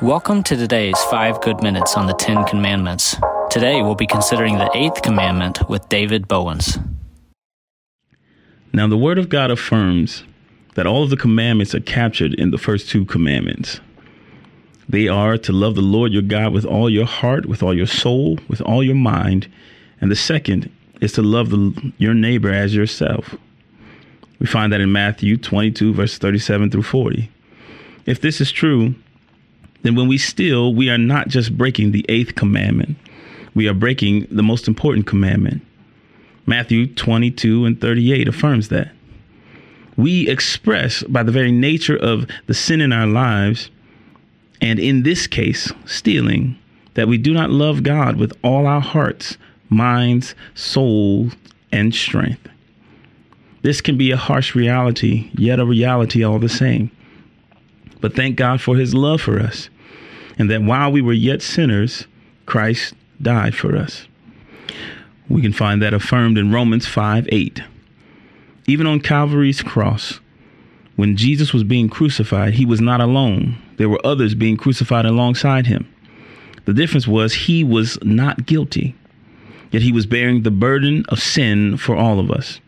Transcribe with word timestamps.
Welcome 0.00 0.44
to 0.44 0.54
today's 0.56 0.96
5 1.10 1.40
Good 1.40 1.60
Minutes 1.60 1.96
on 1.96 2.06
the 2.06 2.14
Ten 2.14 2.44
Commandments. 2.44 3.16
Today 3.50 3.82
we'll 3.82 3.96
be 3.96 4.06
considering 4.06 4.56
the 4.56 4.70
eighth 4.72 5.02
commandment 5.02 5.68
with 5.68 5.88
David 5.88 6.28
Bowens. 6.28 6.78
Now, 8.72 8.86
the 8.86 8.96
Word 8.96 9.18
of 9.18 9.28
God 9.28 9.50
affirms 9.50 10.22
that 10.76 10.86
all 10.86 11.02
of 11.02 11.10
the 11.10 11.16
commandments 11.16 11.74
are 11.74 11.80
captured 11.80 12.34
in 12.34 12.52
the 12.52 12.58
first 12.58 12.88
two 12.88 13.04
commandments. 13.06 13.80
They 14.88 15.08
are 15.08 15.36
to 15.38 15.52
love 15.52 15.74
the 15.74 15.80
Lord 15.80 16.12
your 16.12 16.22
God 16.22 16.52
with 16.52 16.64
all 16.64 16.88
your 16.88 17.06
heart, 17.06 17.46
with 17.46 17.60
all 17.60 17.76
your 17.76 17.88
soul, 17.88 18.38
with 18.46 18.60
all 18.60 18.84
your 18.84 18.94
mind. 18.94 19.50
And 20.00 20.12
the 20.12 20.16
second 20.16 20.70
is 21.00 21.10
to 21.14 21.22
love 21.22 21.50
the, 21.50 21.92
your 21.98 22.14
neighbor 22.14 22.52
as 22.52 22.72
yourself. 22.72 23.34
We 24.38 24.46
find 24.46 24.72
that 24.72 24.80
in 24.80 24.92
Matthew 24.92 25.36
22, 25.36 25.92
verse 25.92 26.18
37 26.18 26.70
through 26.70 26.82
40. 26.82 27.32
If 28.06 28.20
this 28.20 28.40
is 28.40 28.52
true, 28.52 28.94
then 29.82 29.94
when 29.94 30.08
we 30.08 30.18
steal, 30.18 30.74
we 30.74 30.90
are 30.90 30.98
not 30.98 31.28
just 31.28 31.56
breaking 31.56 31.92
the 31.92 32.04
eighth 32.08 32.34
commandment, 32.34 32.96
we 33.54 33.68
are 33.68 33.74
breaking 33.74 34.26
the 34.30 34.42
most 34.42 34.68
important 34.68 35.06
commandment. 35.06 35.62
Matthew 36.46 36.86
22 36.86 37.64
and 37.64 37.80
38 37.80 38.28
affirms 38.28 38.68
that. 38.68 38.90
We 39.96 40.28
express 40.28 41.02
by 41.02 41.22
the 41.22 41.32
very 41.32 41.52
nature 41.52 41.96
of 41.96 42.26
the 42.46 42.54
sin 42.54 42.80
in 42.80 42.92
our 42.92 43.06
lives, 43.06 43.70
and 44.60 44.78
in 44.78 45.02
this 45.02 45.26
case, 45.26 45.72
stealing, 45.84 46.56
that 46.94 47.08
we 47.08 47.18
do 47.18 47.32
not 47.32 47.50
love 47.50 47.82
God 47.82 48.16
with 48.16 48.32
all 48.42 48.66
our 48.66 48.80
hearts, 48.80 49.36
minds, 49.68 50.34
soul, 50.54 51.30
and 51.70 51.94
strength. 51.94 52.48
This 53.62 53.80
can 53.80 53.98
be 53.98 54.10
a 54.10 54.16
harsh 54.16 54.54
reality, 54.54 55.30
yet 55.34 55.60
a 55.60 55.66
reality 55.66 56.22
all 56.22 56.38
the 56.38 56.48
same. 56.48 56.90
But 58.00 58.14
thank 58.14 58.36
God 58.36 58.60
for 58.60 58.76
his 58.76 58.94
love 58.94 59.20
for 59.20 59.38
us, 59.40 59.68
and 60.38 60.48
that 60.50 60.62
while 60.62 60.90
we 60.90 61.02
were 61.02 61.12
yet 61.12 61.42
sinners, 61.42 62.06
Christ 62.46 62.94
died 63.20 63.54
for 63.54 63.76
us. 63.76 64.06
We 65.28 65.42
can 65.42 65.52
find 65.52 65.82
that 65.82 65.92
affirmed 65.92 66.38
in 66.38 66.52
Romans 66.52 66.86
5 66.86 67.28
8. 67.30 67.62
Even 68.66 68.86
on 68.86 69.00
Calvary's 69.00 69.62
cross, 69.62 70.20
when 70.96 71.16
Jesus 71.16 71.52
was 71.52 71.64
being 71.64 71.88
crucified, 71.88 72.54
he 72.54 72.64
was 72.64 72.80
not 72.80 73.00
alone. 73.00 73.58
There 73.76 73.88
were 73.88 74.04
others 74.04 74.34
being 74.34 74.56
crucified 74.56 75.04
alongside 75.04 75.66
him. 75.66 75.92
The 76.64 76.74
difference 76.74 77.06
was 77.06 77.32
he 77.32 77.64
was 77.64 77.98
not 78.02 78.46
guilty, 78.46 78.94
yet 79.70 79.82
he 79.82 79.92
was 79.92 80.06
bearing 80.06 80.42
the 80.42 80.50
burden 80.50 81.04
of 81.08 81.20
sin 81.20 81.76
for 81.76 81.96
all 81.96 82.18
of 82.18 82.30
us. 82.30 82.60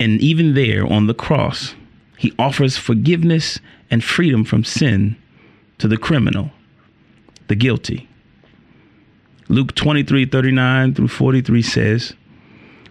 And 0.00 0.20
even 0.20 0.54
there 0.54 0.86
on 0.86 1.06
the 1.06 1.14
cross, 1.14 1.74
he 2.16 2.32
offers 2.38 2.76
forgiveness 2.76 3.58
and 3.90 4.02
freedom 4.02 4.44
from 4.44 4.64
sin 4.64 5.16
to 5.82 5.88
the 5.88 5.96
criminal, 5.96 6.52
the 7.48 7.56
guilty. 7.56 8.08
Luke 9.48 9.74
23 9.74 10.26
39 10.26 10.94
through 10.94 11.08
43 11.08 11.60
says, 11.60 12.14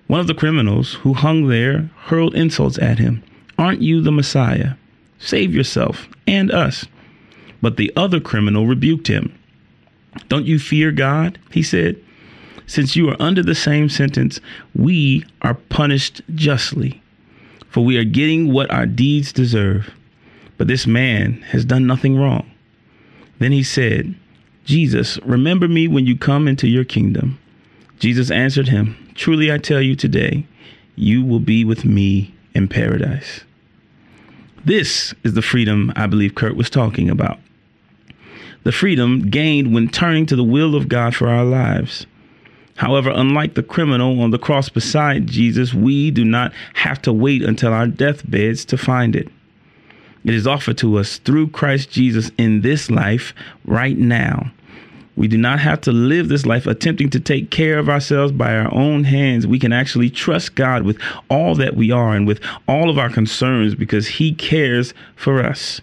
One 0.07 0.19
of 0.19 0.27
the 0.27 0.33
criminals 0.33 0.95
who 0.95 1.13
hung 1.13 1.47
there 1.47 1.89
hurled 2.07 2.35
insults 2.35 2.77
at 2.79 2.99
him. 2.99 3.23
Aren't 3.57 3.81
you 3.81 4.01
the 4.01 4.11
Messiah? 4.11 4.73
Save 5.19 5.55
yourself 5.55 6.09
and 6.27 6.51
us. 6.51 6.85
But 7.61 7.77
the 7.77 7.93
other 7.95 8.19
criminal 8.19 8.67
rebuked 8.67 9.07
him. 9.07 9.39
Don't 10.27 10.45
you 10.45 10.59
fear 10.59 10.91
God? 10.91 11.39
He 11.49 11.63
said. 11.63 11.95
Since 12.67 12.97
you 12.97 13.09
are 13.09 13.21
under 13.21 13.41
the 13.41 13.55
same 13.55 13.87
sentence, 13.87 14.41
we 14.75 15.23
are 15.43 15.53
punished 15.53 16.21
justly, 16.35 17.01
for 17.69 17.85
we 17.85 17.95
are 17.97 18.03
getting 18.03 18.51
what 18.51 18.69
our 18.69 18.85
deeds 18.85 19.31
deserve. 19.31 19.91
But 20.57 20.67
this 20.67 20.85
man 20.85 21.41
has 21.51 21.63
done 21.63 21.87
nothing 21.87 22.17
wrong. 22.17 22.50
Then 23.41 23.53
he 23.53 23.63
said, 23.63 24.13
Jesus, 24.65 25.17
remember 25.25 25.67
me 25.67 25.87
when 25.87 26.05
you 26.05 26.15
come 26.15 26.47
into 26.47 26.67
your 26.67 26.83
kingdom. 26.83 27.39
Jesus 27.97 28.29
answered 28.29 28.67
him, 28.67 28.95
Truly 29.15 29.51
I 29.51 29.57
tell 29.57 29.81
you 29.81 29.95
today, 29.95 30.45
you 30.95 31.25
will 31.25 31.39
be 31.39 31.65
with 31.65 31.83
me 31.83 32.35
in 32.53 32.67
paradise. 32.67 33.41
This 34.63 35.15
is 35.23 35.33
the 35.33 35.41
freedom 35.41 35.91
I 35.95 36.05
believe 36.05 36.35
Kurt 36.35 36.55
was 36.55 36.69
talking 36.69 37.09
about. 37.09 37.39
The 38.61 38.71
freedom 38.71 39.31
gained 39.31 39.73
when 39.73 39.89
turning 39.89 40.27
to 40.27 40.35
the 40.35 40.43
will 40.43 40.75
of 40.75 40.87
God 40.87 41.15
for 41.15 41.27
our 41.27 41.43
lives. 41.43 42.05
However, 42.75 43.09
unlike 43.09 43.55
the 43.55 43.63
criminal 43.63 44.21
on 44.21 44.29
the 44.29 44.37
cross 44.37 44.69
beside 44.69 45.25
Jesus, 45.25 45.73
we 45.73 46.11
do 46.11 46.23
not 46.23 46.53
have 46.75 47.01
to 47.01 47.11
wait 47.11 47.41
until 47.41 47.73
our 47.73 47.87
deathbeds 47.87 48.65
to 48.65 48.77
find 48.77 49.15
it. 49.15 49.29
It 50.23 50.33
is 50.33 50.45
offered 50.45 50.77
to 50.79 50.97
us 50.97 51.17
through 51.17 51.49
Christ 51.49 51.89
Jesus 51.89 52.31
in 52.37 52.61
this 52.61 52.91
life 52.91 53.33
right 53.65 53.97
now. 53.97 54.51
We 55.15 55.27
do 55.27 55.37
not 55.37 55.59
have 55.59 55.81
to 55.81 55.91
live 55.91 56.29
this 56.29 56.45
life 56.45 56.65
attempting 56.65 57.09
to 57.11 57.19
take 57.19 57.51
care 57.51 57.77
of 57.77 57.89
ourselves 57.89 58.31
by 58.31 58.55
our 58.55 58.73
own 58.73 59.03
hands. 59.03 59.45
We 59.45 59.59
can 59.59 59.73
actually 59.73 60.09
trust 60.09 60.55
God 60.55 60.83
with 60.83 60.97
all 61.29 61.55
that 61.55 61.75
we 61.75 61.91
are 61.91 62.13
and 62.15 62.25
with 62.25 62.39
all 62.67 62.89
of 62.89 62.97
our 62.97 63.09
concerns 63.09 63.75
because 63.75 64.07
He 64.07 64.33
cares 64.33 64.93
for 65.15 65.43
us. 65.43 65.81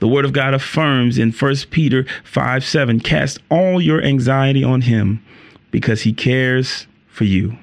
The 0.00 0.08
Word 0.08 0.24
of 0.24 0.32
God 0.32 0.54
affirms 0.54 1.18
in 1.18 1.30
1 1.30 1.54
Peter 1.70 2.06
5 2.24 2.64
7 2.64 3.00
cast 3.00 3.38
all 3.50 3.80
your 3.80 4.02
anxiety 4.02 4.64
on 4.64 4.82
Him 4.82 5.22
because 5.70 6.02
He 6.02 6.12
cares 6.12 6.86
for 7.06 7.24
you. 7.24 7.56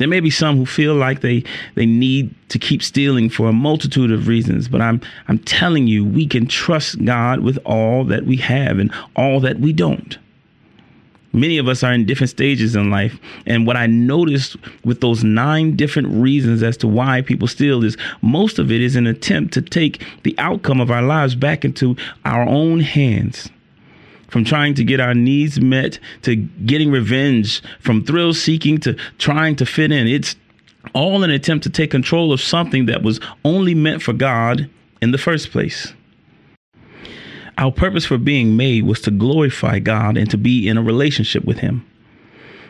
There 0.00 0.08
may 0.08 0.20
be 0.20 0.30
some 0.30 0.56
who 0.56 0.64
feel 0.64 0.94
like 0.94 1.20
they 1.20 1.44
they 1.74 1.84
need 1.84 2.34
to 2.48 2.58
keep 2.58 2.82
stealing 2.82 3.28
for 3.28 3.50
a 3.50 3.52
multitude 3.52 4.10
of 4.10 4.28
reasons, 4.28 4.66
but 4.66 4.80
I'm 4.80 5.02
I'm 5.28 5.38
telling 5.40 5.88
you 5.88 6.06
we 6.06 6.26
can 6.26 6.46
trust 6.46 7.04
God 7.04 7.40
with 7.40 7.58
all 7.66 8.04
that 8.04 8.24
we 8.24 8.38
have 8.38 8.78
and 8.78 8.90
all 9.14 9.40
that 9.40 9.60
we 9.60 9.74
don't. 9.74 10.16
Many 11.34 11.58
of 11.58 11.68
us 11.68 11.82
are 11.82 11.92
in 11.92 12.06
different 12.06 12.30
stages 12.30 12.74
in 12.74 12.88
life, 12.88 13.20
and 13.44 13.66
what 13.66 13.76
I 13.76 13.86
noticed 13.86 14.56
with 14.86 15.02
those 15.02 15.22
nine 15.22 15.76
different 15.76 16.08
reasons 16.08 16.62
as 16.62 16.78
to 16.78 16.88
why 16.88 17.20
people 17.20 17.46
steal 17.46 17.84
is 17.84 17.98
most 18.22 18.58
of 18.58 18.72
it 18.72 18.80
is 18.80 18.96
an 18.96 19.06
attempt 19.06 19.52
to 19.52 19.60
take 19.60 20.02
the 20.22 20.34
outcome 20.38 20.80
of 20.80 20.90
our 20.90 21.02
lives 21.02 21.34
back 21.34 21.62
into 21.62 21.94
our 22.24 22.48
own 22.48 22.80
hands 22.80 23.50
from 24.30 24.44
trying 24.44 24.74
to 24.74 24.84
get 24.84 25.00
our 25.00 25.14
needs 25.14 25.60
met 25.60 25.98
to 26.22 26.36
getting 26.36 26.90
revenge, 26.90 27.62
from 27.80 28.04
thrill 28.04 28.32
seeking 28.32 28.78
to 28.78 28.94
trying 29.18 29.56
to 29.56 29.66
fit 29.66 29.92
in. 29.92 30.06
It's 30.06 30.36
all 30.94 31.22
an 31.22 31.30
attempt 31.30 31.64
to 31.64 31.70
take 31.70 31.90
control 31.90 32.32
of 32.32 32.40
something 32.40 32.86
that 32.86 33.02
was 33.02 33.20
only 33.44 33.74
meant 33.74 34.02
for 34.02 34.12
God 34.12 34.70
in 35.02 35.10
the 35.10 35.18
first 35.18 35.50
place. 35.50 35.92
Our 37.58 37.70
purpose 37.70 38.06
for 38.06 38.16
being 38.16 38.56
made 38.56 38.84
was 38.84 39.02
to 39.02 39.10
glorify 39.10 39.80
God 39.80 40.16
and 40.16 40.30
to 40.30 40.38
be 40.38 40.66
in 40.66 40.78
a 40.78 40.82
relationship 40.82 41.44
with 41.44 41.58
Him. 41.58 41.86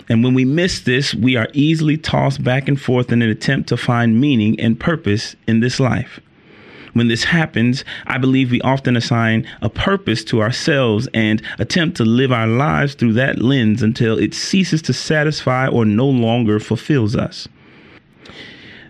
And 0.09 0.25
when 0.25 0.35
we 0.35 0.45
miss 0.45 0.81
this, 0.81 1.15
we 1.15 1.37
are 1.37 1.47
easily 1.53 1.97
tossed 1.97 2.43
back 2.43 2.67
and 2.67 2.81
forth 2.81 3.13
in 3.13 3.23
an 3.23 3.31
attempt 3.31 3.69
to 3.69 3.77
find 3.77 4.21
meaning 4.21 4.59
and 4.59 4.81
purpose 4.81 5.37
in 5.47 5.61
this 5.61 5.79
life. 5.79 6.19
When 6.93 7.09
this 7.09 7.25
happens, 7.25 7.85
I 8.07 8.19
believe 8.19 8.51
we 8.51 8.61
often 8.63 8.97
assign 8.97 9.47
a 9.63 9.69
purpose 9.69 10.25
to 10.25 10.43
ourselves 10.43 11.09
and 11.15 11.43
attempt 11.59 11.97
to 11.99 12.05
live 12.05 12.33
our 12.33 12.47
lives 12.47 12.95
through 12.95 13.15
that 13.15 13.41
lens 13.41 13.83
until 13.83 14.19
it 14.19 14.35
ceases 14.35 14.83
to 14.83 14.93
satisfy 14.93 15.69
or 15.69 15.85
no 15.85 16.07
longer 16.07 16.59
fulfills 16.59 17.15
us. 17.15 17.49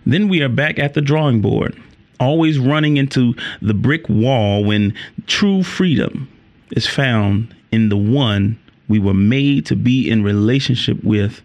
Then 0.06 0.28
we 0.28 0.42
are 0.42 0.48
back 0.48 0.78
at 0.78 0.94
the 0.94 1.02
drawing 1.02 1.40
board, 1.40 1.80
always 2.18 2.58
running 2.58 2.96
into 2.96 3.34
the 3.60 3.74
brick 3.74 4.08
wall 4.08 4.64
when 4.64 4.94
true 5.26 5.62
freedom 5.62 6.28
is 6.72 6.86
found 6.86 7.54
in 7.70 7.88
the 7.88 7.96
one 7.96 8.58
we 8.88 8.98
were 8.98 9.14
made 9.14 9.66
to 9.66 9.76
be 9.76 10.10
in 10.10 10.22
relationship 10.22 11.02
with 11.04 11.42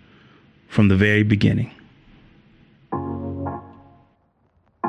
from 0.68 0.88
the 0.88 0.96
very 0.96 1.24
beginning. 1.24 1.72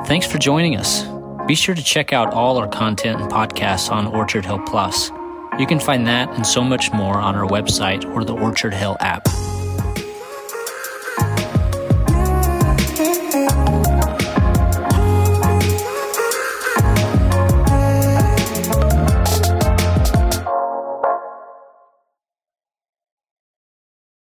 Thanks 0.05 0.25
for 0.25 0.37
joining 0.37 0.77
us. 0.77 1.16
Be 1.47 1.55
sure 1.55 1.75
to 1.75 1.83
check 1.83 2.11
out 2.11 2.33
all 2.33 2.57
our 2.57 2.67
content 2.67 3.21
and 3.21 3.31
podcasts 3.31 3.89
on 3.89 4.05
Orchard 4.05 4.43
Hill 4.43 4.59
Plus. 4.65 5.09
You 5.57 5.65
can 5.65 5.79
find 5.79 6.05
that 6.05 6.29
and 6.31 6.45
so 6.45 6.61
much 6.61 6.91
more 6.91 7.17
on 7.17 7.35
our 7.35 7.47
website 7.47 8.03
or 8.13 8.25
the 8.25 8.33
Orchard 8.33 8.73
Hill 8.73 8.97
app. 8.99 9.25